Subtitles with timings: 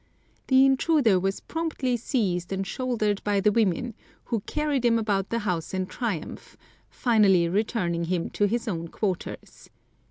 [0.47, 3.93] The intruder was promptly seized and shouldered by the women,
[4.23, 6.57] who carried him about the house in triumph,
[6.89, 9.69] finally returning him to his own quarters.